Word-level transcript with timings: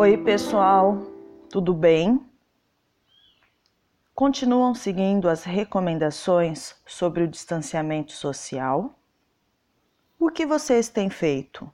Oi, 0.00 0.16
pessoal, 0.16 0.96
tudo 1.50 1.74
bem? 1.74 2.24
Continuam 4.14 4.72
seguindo 4.72 5.28
as 5.28 5.42
recomendações 5.42 6.76
sobre 6.86 7.24
o 7.24 7.26
distanciamento 7.26 8.12
social? 8.12 8.96
O 10.16 10.30
que 10.30 10.46
vocês 10.46 10.88
têm 10.88 11.10
feito? 11.10 11.68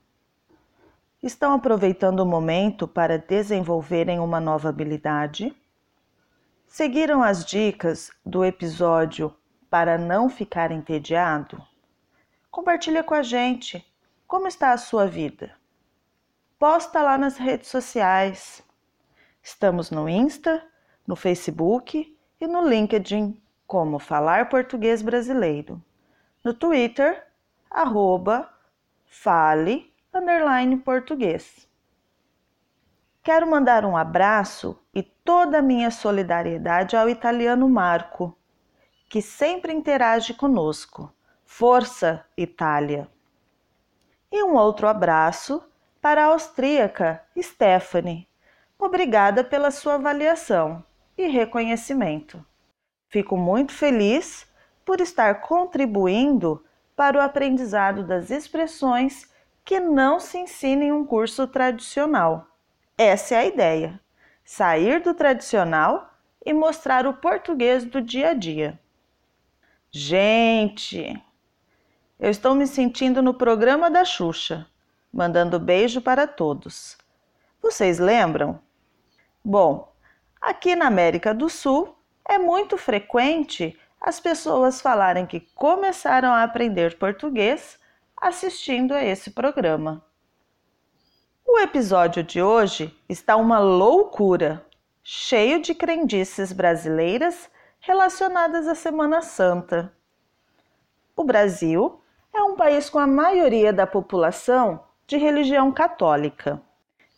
Estão 1.23 1.53
aproveitando 1.53 2.21
o 2.21 2.25
momento 2.25 2.89
para 2.89 3.19
desenvolverem 3.19 4.19
uma 4.19 4.41
nova 4.41 4.71
habilidade? 4.71 5.55
Seguiram 6.67 7.23
as 7.23 7.45
dicas 7.45 8.11
do 8.25 8.43
episódio 8.43 9.37
para 9.69 9.99
não 9.99 10.31
ficar 10.31 10.73
entediado? 10.73 11.63
Compartilha 12.51 13.05
com 13.05 13.13
a 13.13 13.23
gente 13.23 13.87
como 14.27 14.49
está 14.49 14.73
a 14.73 14.79
sua 14.79 15.07
vida. 15.07 15.55
Posta 16.67 17.03
lá 17.03 17.19
nas 17.19 17.37
redes 17.37 17.69
sociais. 17.69 18.65
Estamos 19.43 19.91
no 19.91 20.09
Insta, 20.09 20.67
no 21.07 21.15
Facebook 21.15 22.17
e 22.41 22.47
no 22.47 22.67
LinkedIn 22.67 23.39
como 23.67 23.99
Falar 23.99 24.49
Português 24.49 25.03
Brasileiro. 25.03 25.85
No 26.43 26.55
Twitter, 26.55 27.23
arroba 27.71 28.49
fale 29.05 29.93
underline 30.15 30.79
português. 30.79 31.69
Quero 33.23 33.47
mandar 33.47 33.85
um 33.85 33.95
abraço 33.95 34.83
e 34.95 35.03
toda 35.03 35.59
a 35.59 35.63
minha 35.63 35.91
solidariedade 35.91 36.97
ao 36.97 37.11
italiano 37.11 37.69
Marco, 37.69 38.35
que 39.11 39.21
sempre 39.21 39.71
interage 39.71 40.33
conosco. 40.33 41.13
Força, 41.45 42.25
Itália! 42.35 43.07
E 44.33 44.43
um 44.43 44.55
outro 44.55 44.89
abraço 44.89 45.63
para 46.05 46.23
a 46.23 46.27
austríaca 46.27 47.23
Stephanie. 47.41 48.29
Obrigada 48.79 49.43
pela 49.43 49.71
sua 49.71 49.95
avaliação 49.95 50.85
e 51.17 51.29
reconhecimento. 51.29 52.45
Fico 53.09 53.39
muito 53.39 53.73
feliz 53.73 54.47
por 54.85 55.01
estar 55.01 55.41
contribuindo 55.41 56.63
para 56.95 57.17
o 57.17 57.23
aprendizado 57.23 58.05
das 58.05 58.31
expressões 58.31 59.33
que 59.65 59.81
não 59.81 60.21
se 60.21 60.37
ensina 60.37 60.85
em 60.85 60.93
um 60.93 61.07
curso 61.07 61.47
tradicional. 61.47 62.49
Essa 62.99 63.37
é 63.37 63.39
a 63.39 63.47
ideia: 63.47 63.99
sair 64.45 65.01
do 65.01 65.15
tradicional 65.15 66.13
e 66.45 66.53
mostrar 66.53 67.07
o 67.07 67.15
português 67.15 67.83
do 67.83 68.03
dia 68.03 68.33
a 68.33 68.35
dia. 68.35 68.79
Gente, 69.91 71.19
eu 72.21 72.29
estou 72.29 72.55
me 72.55 72.67
sentindo 72.67 73.23
no 73.23 73.33
programa 73.33 73.91
da 73.91 74.05
Xuxa, 74.05 74.67
mandando 75.15 75.61
beijo 75.61 76.01
para 76.03 76.27
todos. 76.27 76.99
Vocês 77.63 78.01
lembram? 78.01 78.59
Bom, 79.45 79.95
aqui 80.41 80.75
na 80.75 80.89
América 80.89 81.33
do 81.33 81.49
Sul 81.49 81.97
é 82.29 82.37
muito 82.37 82.77
frequente 82.77 83.79
as 84.01 84.19
pessoas 84.19 84.81
falarem 84.81 85.25
que 85.25 85.41
começaram 85.55 86.31
a 86.31 86.43
aprender 86.43 86.99
português 86.99 87.79
assistindo 88.17 88.93
a 88.93 89.05
esse 89.05 89.31
programa. 89.31 90.05
O 91.47 91.61
episódio 91.61 92.25
de 92.25 92.43
hoje 92.43 92.93
está 93.09 93.37
uma 93.37 93.61
loucura, 93.61 94.67
cheio 95.03 95.63
de 95.63 95.75
crendices 95.75 96.53
brasileiras 96.53 97.49
relacionadas 97.79 98.67
à 98.67 98.75
Semana 98.75 99.23
Santa. 99.23 99.93
O 101.15 101.23
Brasil 101.23 102.01
é 102.33 102.43
um 102.43 102.57
país 102.57 102.91
com 102.91 102.99
a 102.99 103.07
maioria 103.07 103.73
da 103.73 103.87
população 103.87 104.83
de 105.07 105.17
religião 105.17 105.71
católica 105.71 106.61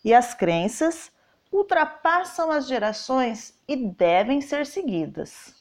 e 0.03 0.13
as 0.13 0.33
crenças 0.33 1.11
ultrapassam 1.51 2.51
as 2.51 2.67
gerações 2.67 3.57
e 3.67 3.75
devem 3.75 4.41
ser 4.41 4.65
seguidas. 4.65 5.55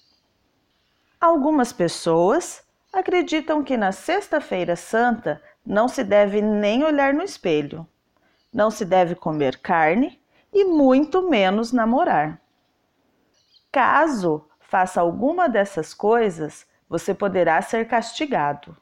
Algumas 1.21 1.73
pessoas 1.73 2.65
acreditam 2.93 3.63
que 3.63 3.77
na 3.77 3.93
Sexta-feira 3.93 4.77
Santa 4.77 5.43
não 5.65 5.89
se 5.89 6.05
deve 6.05 6.41
nem 6.41 6.85
olhar 6.85 7.15
no 7.15 7.23
espelho, 7.23 7.87
não 8.53 8.71
se 8.71 8.85
deve 8.85 9.15
comer 9.15 9.59
carne 9.59 10.21
e 10.53 10.65
muito 10.65 11.29
menos 11.29 11.73
namorar. 11.73 12.41
Caso 13.71 14.49
faça 14.61 15.01
alguma 15.01 15.49
dessas 15.49 15.93
coisas, 15.93 16.67
você 16.89 17.15
poderá 17.15 17.61
ser 17.63 17.87
castigado 17.87 18.77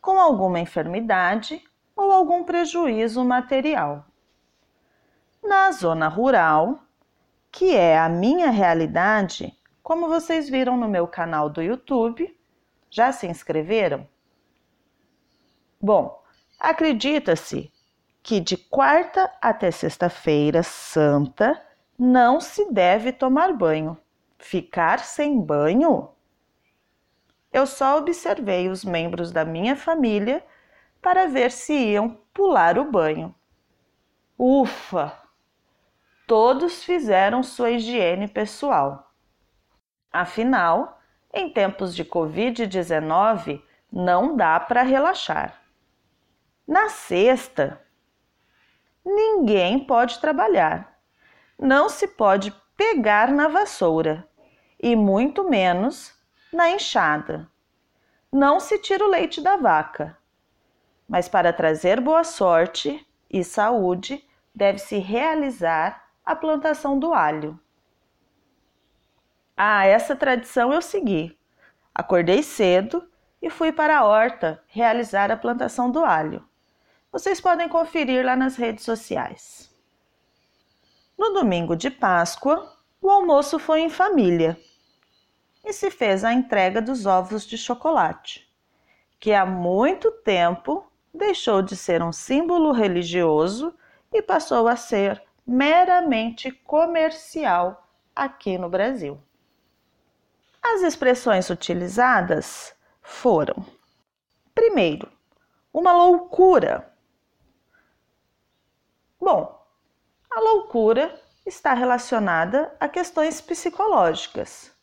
com 0.00 0.18
alguma 0.18 0.60
enfermidade 0.60 1.62
ou 1.98 2.12
algum 2.12 2.44
prejuízo 2.44 3.24
material. 3.24 4.06
Na 5.42 5.72
zona 5.72 6.06
rural, 6.06 6.78
que 7.50 7.74
é 7.74 7.98
a 7.98 8.08
minha 8.08 8.50
realidade, 8.50 9.52
como 9.82 10.08
vocês 10.08 10.48
viram 10.48 10.76
no 10.76 10.88
meu 10.88 11.08
canal 11.08 11.50
do 11.50 11.60
YouTube, 11.60 12.32
já 12.88 13.10
se 13.10 13.26
inscreveram? 13.26 14.08
Bom, 15.80 16.22
acredita-se 16.58 17.72
que 18.22 18.38
de 18.38 18.56
quarta 18.56 19.30
até 19.42 19.70
sexta-feira 19.70 20.62
santa 20.62 21.60
não 21.98 22.40
se 22.40 22.72
deve 22.72 23.12
tomar 23.12 23.52
banho. 23.52 23.98
Ficar 24.38 25.00
sem 25.00 25.40
banho 25.40 26.10
eu 27.52 27.66
só 27.66 27.98
observei 27.98 28.68
os 28.68 28.84
membros 28.84 29.32
da 29.32 29.44
minha 29.44 29.74
família 29.74 30.44
para 31.00 31.26
ver 31.26 31.50
se 31.50 31.72
iam 31.72 32.20
pular 32.32 32.78
o 32.78 32.90
banho. 32.90 33.34
Ufa! 34.38 35.12
Todos 36.26 36.84
fizeram 36.84 37.42
sua 37.42 37.70
higiene 37.70 38.28
pessoal. 38.28 39.12
Afinal, 40.12 41.00
em 41.32 41.50
tempos 41.50 41.94
de 41.94 42.04
Covid-19, 42.04 43.62
não 43.90 44.36
dá 44.36 44.60
para 44.60 44.82
relaxar. 44.82 45.58
Na 46.66 46.90
sexta, 46.90 47.80
ninguém 49.04 49.78
pode 49.86 50.18
trabalhar. 50.18 50.98
Não 51.58 51.88
se 51.88 52.08
pode 52.08 52.52
pegar 52.76 53.32
na 53.32 53.48
vassoura 53.48 54.28
e 54.78 54.94
muito 54.94 55.48
menos 55.48 56.14
na 56.52 56.70
enxada. 56.70 57.50
Não 58.30 58.60
se 58.60 58.78
tira 58.78 59.04
o 59.04 59.08
leite 59.08 59.40
da 59.40 59.56
vaca, 59.56 60.17
mas 61.08 61.28
para 61.28 61.52
trazer 61.52 62.00
boa 62.00 62.22
sorte 62.22 63.06
e 63.30 63.42
saúde, 63.42 64.22
deve-se 64.54 64.98
realizar 64.98 66.10
a 66.24 66.36
plantação 66.36 66.98
do 66.98 67.14
alho. 67.14 67.58
Ah, 69.56 69.86
essa 69.86 70.14
tradição 70.14 70.72
eu 70.72 70.82
segui. 70.82 71.36
Acordei 71.94 72.42
cedo 72.42 73.08
e 73.40 73.48
fui 73.48 73.72
para 73.72 73.98
a 73.98 74.04
horta 74.04 74.62
realizar 74.68 75.30
a 75.30 75.36
plantação 75.36 75.90
do 75.90 76.04
alho. 76.04 76.46
Vocês 77.10 77.40
podem 77.40 77.68
conferir 77.68 78.24
lá 78.24 78.36
nas 78.36 78.56
redes 78.56 78.84
sociais. 78.84 79.68
No 81.16 81.32
domingo 81.32 81.74
de 81.74 81.90
Páscoa, 81.90 82.76
o 83.00 83.10
almoço 83.10 83.58
foi 83.58 83.80
em 83.80 83.90
família 83.90 84.56
e 85.64 85.72
se 85.72 85.90
fez 85.90 86.24
a 86.24 86.32
entrega 86.32 86.80
dos 86.80 87.06
ovos 87.06 87.46
de 87.46 87.58
chocolate, 87.58 88.48
que 89.18 89.32
há 89.32 89.44
muito 89.44 90.10
tempo 90.10 90.87
deixou 91.12 91.62
de 91.62 91.76
ser 91.76 92.02
um 92.02 92.12
símbolo 92.12 92.72
religioso 92.72 93.74
e 94.12 94.22
passou 94.22 94.68
a 94.68 94.76
ser 94.76 95.22
meramente 95.46 96.50
comercial 96.50 97.88
aqui 98.14 98.58
no 98.58 98.68
Brasil. 98.68 99.20
As 100.62 100.82
expressões 100.82 101.50
utilizadas 101.50 102.74
foram: 103.00 103.64
primeiro, 104.54 105.10
uma 105.72 105.92
loucura. 105.92 106.92
Bom, 109.20 109.66
a 110.30 110.40
loucura 110.40 111.20
está 111.44 111.74
relacionada 111.74 112.74
a 112.78 112.88
questões 112.88 113.40
psicológicas 113.40 114.76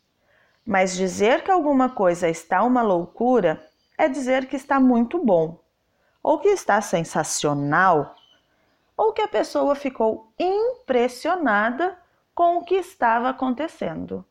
mas 0.66 0.96
dizer 0.96 1.44
que 1.44 1.50
alguma 1.50 1.88
coisa 1.88 2.28
está 2.28 2.64
uma 2.64 2.82
loucura 2.82 3.64
é 3.96 4.08
dizer 4.08 4.48
que 4.48 4.56
está 4.56 4.80
muito 4.80 5.24
bom, 5.24 5.62
ou 6.26 6.40
que 6.40 6.48
está 6.48 6.80
sensacional, 6.80 8.16
ou 8.96 9.12
que 9.12 9.22
a 9.22 9.28
pessoa 9.28 9.76
ficou 9.76 10.32
impressionada 10.36 11.96
com 12.34 12.56
o 12.56 12.64
que 12.64 12.74
estava 12.74 13.28
acontecendo. 13.28 14.26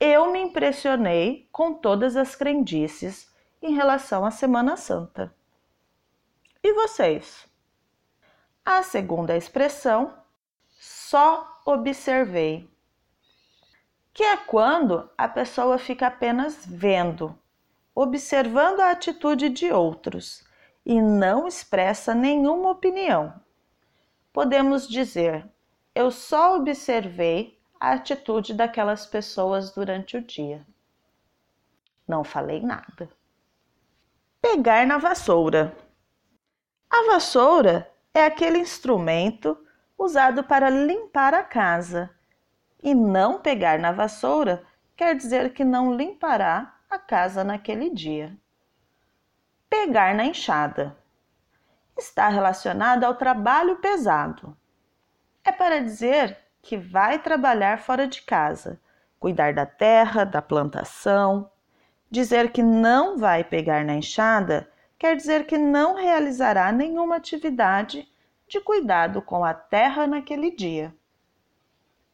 Eu 0.00 0.32
me 0.32 0.40
impressionei 0.40 1.48
com 1.52 1.72
todas 1.72 2.16
as 2.16 2.34
crendices 2.34 3.32
em 3.62 3.72
relação 3.76 4.26
à 4.26 4.32
Semana 4.32 4.76
Santa. 4.76 5.32
E 6.64 6.72
vocês? 6.72 7.46
A 8.64 8.82
segunda 8.82 9.36
expressão, 9.36 10.14
só 10.80 11.60
observei 11.64 12.68
que 14.12 14.24
é 14.24 14.36
quando 14.36 15.08
a 15.16 15.28
pessoa 15.28 15.78
fica 15.78 16.08
apenas 16.08 16.66
vendo, 16.66 17.38
observando 17.94 18.80
a 18.80 18.90
atitude 18.90 19.48
de 19.48 19.70
outros 19.70 20.44
e 20.86 21.02
não 21.02 21.48
expressa 21.48 22.14
nenhuma 22.14 22.70
opinião. 22.70 23.34
Podemos 24.32 24.88
dizer: 24.88 25.44
eu 25.92 26.12
só 26.12 26.56
observei 26.56 27.58
a 27.80 27.90
atitude 27.92 28.54
daquelas 28.54 29.04
pessoas 29.04 29.72
durante 29.72 30.16
o 30.16 30.22
dia. 30.22 30.64
Não 32.06 32.22
falei 32.22 32.60
nada. 32.60 33.10
Pegar 34.40 34.86
na 34.86 34.96
vassoura. 34.96 35.76
A 36.88 37.12
vassoura 37.12 37.90
é 38.14 38.24
aquele 38.24 38.58
instrumento 38.58 39.58
usado 39.98 40.44
para 40.44 40.70
limpar 40.70 41.34
a 41.34 41.42
casa. 41.42 42.08
E 42.80 42.94
não 42.94 43.40
pegar 43.40 43.78
na 43.80 43.90
vassoura 43.90 44.64
quer 44.94 45.16
dizer 45.16 45.52
que 45.52 45.64
não 45.64 45.96
limpará 45.96 46.78
a 46.88 46.96
casa 46.96 47.42
naquele 47.42 47.90
dia. 47.90 48.38
Pegar 49.68 50.14
na 50.14 50.24
enxada 50.24 50.96
está 51.98 52.28
relacionada 52.28 53.06
ao 53.06 53.14
trabalho 53.14 53.76
pesado. 53.76 54.56
É 55.44 55.50
para 55.50 55.80
dizer 55.80 56.38
que 56.62 56.76
vai 56.76 57.18
trabalhar 57.18 57.78
fora 57.78 58.06
de 58.06 58.22
casa, 58.22 58.80
cuidar 59.18 59.54
da 59.54 59.66
terra, 59.66 60.24
da 60.24 60.42
plantação. 60.42 61.50
Dizer 62.10 62.52
que 62.52 62.62
não 62.62 63.16
vai 63.16 63.42
pegar 63.42 63.84
na 63.84 63.94
enxada 63.94 64.70
quer 64.98 65.16
dizer 65.16 65.46
que 65.46 65.58
não 65.58 65.94
realizará 65.94 66.72
nenhuma 66.72 67.16
atividade 67.16 68.08
de 68.48 68.60
cuidado 68.60 69.20
com 69.20 69.44
a 69.44 69.52
terra 69.52 70.06
naquele 70.06 70.50
dia. 70.50 70.94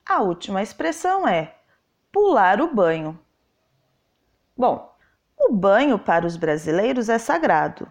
A 0.05 0.21
última 0.21 0.63
expressão 0.63 1.29
é 1.29 1.55
pular 2.11 2.61
o 2.61 2.75
banho. 2.75 3.19
Bom, 4.57 4.92
o 5.49 5.53
banho 5.53 5.99
para 5.99 6.27
os 6.27 6.37
brasileiros 6.37 7.09
é 7.09 7.19
sagrado. 7.19 7.91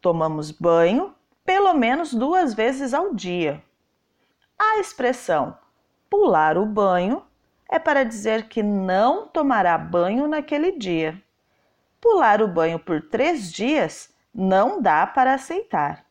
Tomamos 0.00 0.50
banho 0.50 1.14
pelo 1.44 1.72
menos 1.74 2.12
duas 2.12 2.54
vezes 2.54 2.94
ao 2.94 3.14
dia. 3.14 3.62
A 4.58 4.78
expressão 4.78 5.56
pular 6.08 6.58
o 6.58 6.66
banho 6.66 7.24
é 7.68 7.78
para 7.78 8.04
dizer 8.04 8.48
que 8.48 8.62
não 8.62 9.26
tomará 9.26 9.78
banho 9.78 10.28
naquele 10.28 10.72
dia. 10.72 11.20
Pular 12.00 12.42
o 12.42 12.48
banho 12.48 12.78
por 12.78 13.00
três 13.02 13.50
dias 13.52 14.12
não 14.34 14.80
dá 14.80 15.06
para 15.06 15.34
aceitar. 15.34 16.04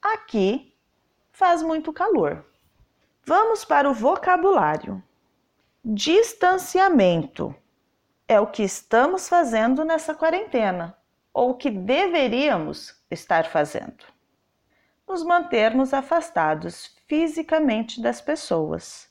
Aqui 0.00 0.74
faz 1.32 1.62
muito 1.62 1.92
calor. 1.92 2.44
Vamos 3.24 3.64
para 3.64 3.88
o 3.88 3.94
vocabulário. 3.94 5.02
Distanciamento 5.84 7.54
é 8.28 8.40
o 8.40 8.46
que 8.46 8.62
estamos 8.62 9.28
fazendo 9.28 9.84
nessa 9.84 10.14
quarentena, 10.14 10.96
ou 11.32 11.50
o 11.50 11.54
que 11.54 11.70
deveríamos 11.70 13.02
estar 13.10 13.44
fazendo. 13.46 14.04
Nos 15.06 15.22
mantermos 15.24 15.92
afastados 15.92 16.96
fisicamente 17.06 18.00
das 18.00 18.20
pessoas. 18.20 19.10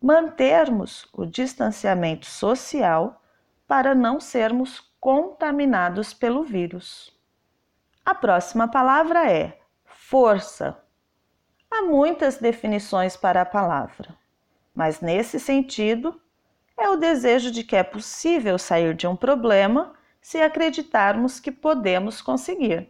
Mantermos 0.00 1.08
o 1.12 1.24
distanciamento 1.24 2.26
social 2.26 3.22
para 3.66 3.94
não 3.94 4.20
sermos 4.20 4.80
contaminados 5.00 6.12
pelo 6.12 6.42
vírus. 6.44 7.16
A 8.04 8.14
próxima 8.14 8.68
palavra 8.68 9.30
é 9.30 9.58
força. 9.84 10.82
Há 11.70 11.82
muitas 11.82 12.38
definições 12.38 13.16
para 13.16 13.42
a 13.42 13.46
palavra, 13.46 14.16
mas 14.74 15.00
nesse 15.00 15.38
sentido, 15.38 16.20
é 16.78 16.88
o 16.88 16.96
desejo 16.96 17.50
de 17.50 17.64
que 17.64 17.74
é 17.74 17.82
possível 17.82 18.56
sair 18.56 18.94
de 18.94 19.06
um 19.06 19.16
problema 19.16 19.94
se 20.20 20.40
acreditarmos 20.40 21.40
que 21.40 21.50
podemos 21.50 22.22
conseguir. 22.22 22.88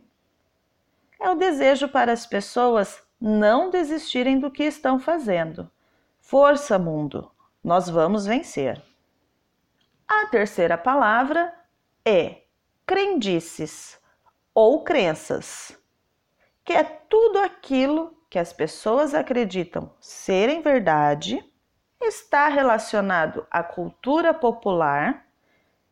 É 1.18 1.30
o 1.30 1.34
desejo 1.34 1.88
para 1.88 2.12
as 2.12 2.26
pessoas 2.26 3.02
não 3.20 3.70
desistirem 3.70 4.38
do 4.38 4.50
que 4.50 4.62
estão 4.62 5.00
fazendo. 5.00 5.70
Força, 6.20 6.78
mundo, 6.78 7.30
nós 7.64 7.88
vamos 7.88 8.26
vencer. 8.26 8.80
A 10.06 10.26
terceira 10.26 10.76
palavra 10.76 11.52
é 12.04 12.42
crendices 12.86 13.98
ou 14.54 14.84
crenças, 14.84 15.76
que 16.64 16.72
é 16.72 16.84
tudo 16.84 17.38
aquilo 17.38 18.16
que 18.30 18.38
as 18.38 18.52
pessoas 18.52 19.14
acreditam 19.14 19.92
serem 20.00 20.60
verdade, 20.60 21.42
está 22.00 22.48
relacionado 22.48 23.46
à 23.50 23.62
cultura 23.62 24.32
popular 24.32 25.26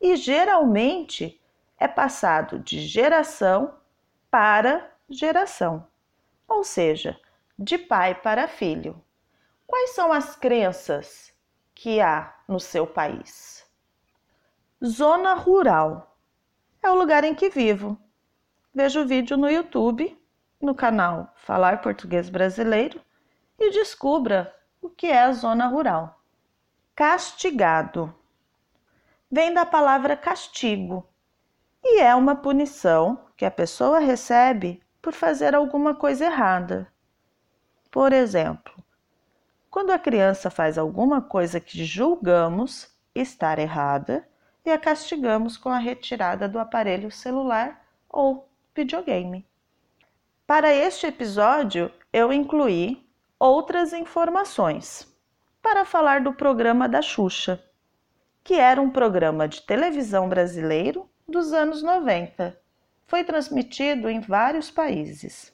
e 0.00 0.16
geralmente 0.16 1.40
é 1.78 1.88
passado 1.88 2.58
de 2.58 2.80
geração 2.80 3.74
para 4.30 4.90
geração, 5.08 5.86
ou 6.48 6.64
seja, 6.64 7.18
de 7.58 7.78
pai 7.78 8.14
para 8.14 8.48
filho. 8.48 9.02
Quais 9.66 9.90
são 9.90 10.12
as 10.12 10.36
crenças 10.36 11.32
que 11.74 12.00
há 12.00 12.34
no 12.46 12.60
seu 12.60 12.86
país? 12.86 13.66
Zona 14.84 15.34
rural 15.34 16.16
é 16.82 16.90
o 16.90 16.94
lugar 16.94 17.24
em 17.24 17.34
que 17.34 17.48
vivo. 17.48 17.98
Veja 18.74 19.00
o 19.00 19.06
vídeo 19.06 19.36
no 19.36 19.50
YouTube 19.50 20.16
no 20.60 20.74
canal 20.74 21.32
Falar 21.36 21.80
Português 21.80 22.28
Brasileiro 22.28 23.00
e 23.58 23.70
descubra 23.70 24.54
o 24.86 24.90
que 24.90 25.06
é 25.08 25.24
a 25.24 25.32
zona 25.32 25.66
rural. 25.66 26.20
Castigado 26.94 28.14
vem 29.28 29.52
da 29.52 29.66
palavra 29.66 30.16
castigo 30.16 31.04
e 31.84 32.00
é 32.00 32.14
uma 32.14 32.36
punição 32.36 33.26
que 33.36 33.44
a 33.44 33.50
pessoa 33.50 33.98
recebe 33.98 34.80
por 35.02 35.12
fazer 35.12 35.56
alguma 35.56 35.94
coisa 35.94 36.26
errada. 36.26 36.86
Por 37.90 38.12
exemplo, 38.12 38.72
quando 39.68 39.90
a 39.90 39.98
criança 39.98 40.50
faz 40.50 40.78
alguma 40.78 41.20
coisa 41.20 41.58
que 41.58 41.84
julgamos 41.84 42.88
estar 43.12 43.58
errada 43.58 44.26
e 44.64 44.70
a 44.70 44.78
castigamos 44.78 45.56
com 45.56 45.68
a 45.68 45.78
retirada 45.78 46.48
do 46.48 46.60
aparelho 46.60 47.10
celular 47.10 47.84
ou 48.08 48.48
videogame. 48.74 49.44
Para 50.46 50.72
este 50.72 51.08
episódio, 51.08 51.90
eu 52.12 52.32
incluí 52.32 53.05
outras 53.38 53.92
informações 53.92 55.06
para 55.62 55.84
falar 55.84 56.20
do 56.22 56.32
programa 56.32 56.88
da 56.88 57.02
Xuxa, 57.02 57.62
que 58.42 58.54
era 58.54 58.80
um 58.80 58.90
programa 58.90 59.46
de 59.48 59.62
televisão 59.62 60.28
brasileiro 60.28 61.08
dos 61.28 61.52
anos 61.52 61.82
90. 61.82 62.58
Foi 63.06 63.24
transmitido 63.24 64.08
em 64.08 64.20
vários 64.20 64.70
países. 64.70 65.52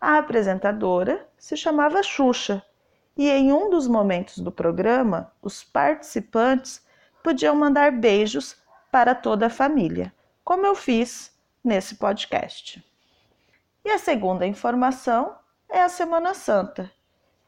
A 0.00 0.18
apresentadora 0.18 1.28
se 1.38 1.56
chamava 1.56 2.02
Xuxa 2.02 2.62
e 3.16 3.28
em 3.28 3.52
um 3.52 3.68
dos 3.70 3.86
momentos 3.86 4.38
do 4.38 4.50
programa, 4.50 5.32
os 5.42 5.62
participantes 5.62 6.84
podiam 7.22 7.54
mandar 7.54 7.92
beijos 7.92 8.56
para 8.90 9.14
toda 9.14 9.46
a 9.46 9.50
família, 9.50 10.12
como 10.42 10.66
eu 10.66 10.74
fiz 10.74 11.30
nesse 11.62 11.96
podcast. 11.96 12.84
E 13.84 13.90
a 13.90 13.98
segunda 13.98 14.46
informação 14.46 15.36
é 15.68 15.82
a 15.82 15.88
Semana 15.88 16.34
Santa, 16.34 16.90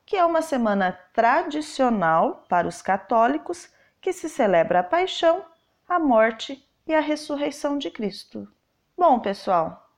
que 0.06 0.16
é 0.16 0.24
uma 0.24 0.42
semana 0.42 0.92
tradicional 1.12 2.44
para 2.48 2.68
os 2.68 2.82
católicos 2.82 3.68
que 4.00 4.12
se 4.12 4.28
celebra 4.28 4.80
a 4.80 4.82
paixão, 4.82 5.44
a 5.88 5.98
morte 5.98 6.68
e 6.86 6.94
a 6.94 7.00
ressurreição 7.00 7.78
de 7.78 7.90
Cristo. 7.90 8.46
Bom, 8.96 9.18
pessoal, 9.18 9.90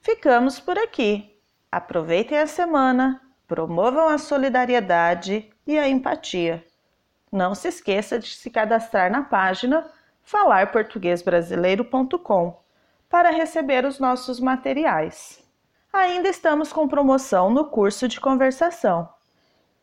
ficamos 0.00 0.60
por 0.60 0.78
aqui. 0.78 1.36
Aproveitem 1.70 2.38
a 2.38 2.46
semana, 2.46 3.20
promovam 3.48 4.08
a 4.08 4.18
solidariedade 4.18 5.50
e 5.66 5.78
a 5.78 5.88
empatia. 5.88 6.64
Não 7.30 7.54
se 7.54 7.68
esqueça 7.68 8.18
de 8.18 8.34
se 8.34 8.50
cadastrar 8.50 9.10
na 9.10 9.22
página 9.22 9.90
falarportuguesbrasileiro.com 10.22 12.62
para 13.08 13.30
receber 13.30 13.84
os 13.84 13.98
nossos 13.98 14.38
materiais. 14.38 15.42
Ainda 15.92 16.28
estamos 16.28 16.72
com 16.72 16.86
promoção 16.88 17.50
no 17.50 17.66
curso 17.66 18.06
de 18.08 18.20
conversação. 18.20 19.08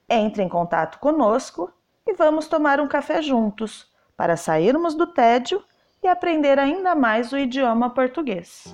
Entre 0.09 0.41
em 0.41 0.49
contato 0.49 0.99
conosco 0.99 1.71
e 2.07 2.13
vamos 2.13 2.47
tomar 2.47 2.79
um 2.79 2.87
café 2.87 3.21
juntos 3.21 3.87
para 4.17 4.35
sairmos 4.35 4.95
do 4.95 5.07
tédio 5.07 5.63
e 6.01 6.07
aprender 6.07 6.57
ainda 6.57 6.95
mais 6.95 7.31
o 7.31 7.37
idioma 7.37 7.89
português. 7.91 8.73